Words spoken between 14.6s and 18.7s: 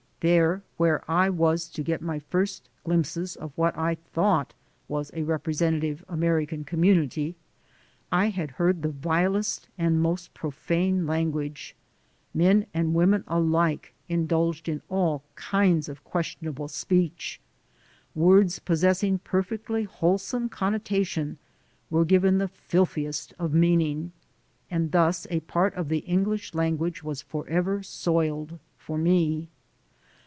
in all kinds of questionable speech. Words